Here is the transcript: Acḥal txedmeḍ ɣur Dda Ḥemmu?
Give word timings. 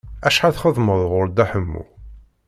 Acḥal 0.27 0.53
txedmeḍ 0.53 1.01
ɣur 1.11 1.25
Dda 1.29 1.45
Ḥemmu? 1.51 1.83